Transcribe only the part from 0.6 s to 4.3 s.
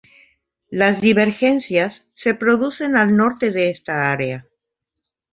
Las divergencias se producen al norte de esta